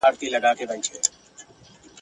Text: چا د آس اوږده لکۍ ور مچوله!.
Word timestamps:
چا 0.03 0.05
د 0.05 0.07
آس 0.09 0.15
اوږده 0.21 0.39
لکۍ 0.43 0.65
ور 0.65 0.77
مچوله!. 0.79 1.07